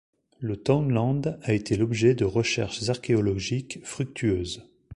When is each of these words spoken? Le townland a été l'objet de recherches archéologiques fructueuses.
Le 0.39 0.57
townland 0.57 1.37
a 1.43 1.53
été 1.53 1.77
l'objet 1.77 2.15
de 2.15 2.25
recherches 2.25 2.89
archéologiques 2.89 3.85
fructueuses. 3.85 4.67